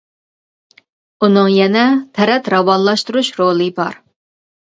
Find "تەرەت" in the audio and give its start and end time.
2.17-2.49